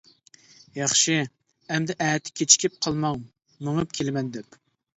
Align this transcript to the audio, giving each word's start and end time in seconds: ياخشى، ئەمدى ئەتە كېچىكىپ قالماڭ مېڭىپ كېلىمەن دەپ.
ياخشى، 0.77 1.17
ئەمدى 1.75 1.97
ئەتە 2.07 2.35
كېچىكىپ 2.41 2.81
قالماڭ 2.87 3.23
مېڭىپ 3.69 3.97
كېلىمەن 4.01 4.37
دەپ. 4.39 4.63